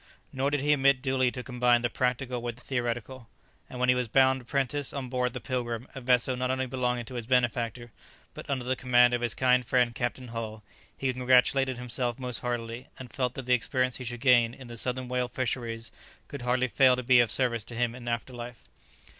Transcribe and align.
Nor 0.33 0.49
did 0.49 0.61
he 0.61 0.73
omit 0.73 1.03
duly 1.03 1.29
to 1.29 1.43
combine 1.43 1.83
the 1.83 1.87
practical 1.91 2.41
with 2.41 2.55
the 2.55 2.63
theoretical; 2.63 3.29
and 3.69 3.79
when 3.79 3.87
he 3.87 3.93
was 3.93 4.07
bound 4.07 4.41
apprentice 4.41 4.93
on 4.93 5.09
board 5.09 5.33
the 5.33 5.39
"Pilgrim," 5.39 5.87
a 5.93 6.01
vessel 6.01 6.35
not 6.35 6.49
only 6.49 6.65
belonging 6.65 7.05
to 7.05 7.13
his 7.13 7.27
benefactor, 7.27 7.91
but 8.33 8.49
under 8.49 8.65
the 8.65 8.75
command 8.75 9.13
of 9.13 9.21
his 9.21 9.35
kind 9.35 9.63
friend 9.63 9.93
Captain 9.93 10.29
Hull, 10.29 10.63
he 10.97 11.13
congratulated 11.13 11.77
himself 11.77 12.17
most 12.17 12.39
heartily, 12.39 12.87
and 12.97 13.13
felt 13.13 13.35
that 13.35 13.45
the 13.45 13.53
experience 13.53 13.97
he 13.97 14.03
should 14.03 14.21
gain 14.21 14.55
in 14.55 14.65
the 14.65 14.75
southern 14.75 15.07
whale 15.07 15.27
fisheries 15.27 15.91
could 16.27 16.41
hardly 16.41 16.67
fail 16.67 16.95
to 16.95 17.03
be 17.03 17.19
of 17.19 17.29
service 17.29 17.63
to 17.65 17.75
him 17.75 17.93
in 17.93 18.07
after 18.07 18.33
life. 18.33 18.67